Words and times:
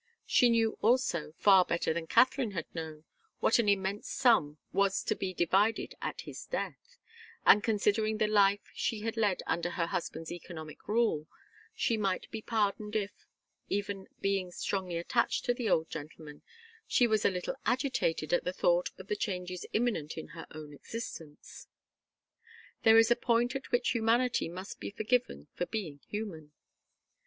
She 0.25 0.49
knew, 0.49 0.79
also, 0.81 1.33
far 1.33 1.63
better 1.63 1.93
than 1.93 2.07
Katharine 2.07 2.53
had 2.53 2.65
known, 2.73 3.03
what 3.39 3.59
an 3.59 3.69
immense 3.69 4.09
sum 4.09 4.57
was 4.73 5.03
to 5.03 5.15
be 5.15 5.31
divided 5.31 5.93
at 6.01 6.21
his 6.21 6.47
death, 6.47 6.97
and 7.45 7.63
considering 7.63 8.17
the 8.17 8.25
life 8.25 8.71
she 8.73 9.01
had 9.01 9.15
led 9.15 9.43
under 9.45 9.69
her 9.69 9.85
husband's 9.85 10.31
economic 10.31 10.87
rule, 10.87 11.27
she 11.75 11.97
might 11.97 12.27
be 12.31 12.41
pardoned 12.41 12.95
if, 12.95 13.27
even 13.69 14.07
being 14.19 14.49
strongly 14.49 14.97
attached 14.97 15.45
to 15.45 15.53
the 15.53 15.69
old 15.69 15.87
gentleman, 15.91 16.41
she 16.87 17.05
was 17.05 17.23
a 17.23 17.29
little 17.29 17.53
agitated 17.63 18.33
at 18.33 18.43
the 18.43 18.51
thought 18.53 18.89
of 18.97 19.05
the 19.05 19.15
changes 19.15 19.67
imminent 19.71 20.17
in 20.17 20.29
her 20.29 20.47
own 20.49 20.73
existence. 20.73 21.67
There 22.81 22.97
is 22.97 23.11
a 23.11 23.15
point 23.15 23.55
at 23.55 23.69
which 23.71 23.89
humanity 23.91 24.49
must 24.49 24.79
be 24.79 24.89
forgiven 24.89 25.45
for 25.53 25.67
being 25.67 25.99
human. 26.07 26.53